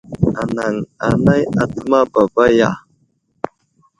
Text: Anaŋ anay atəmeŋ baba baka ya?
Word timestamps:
Anaŋ 0.41 0.73
anay 1.05 1.41
atəmeŋ 1.61 2.03
baba 2.11 2.21
baka 2.33 2.45
ya? 2.59 2.69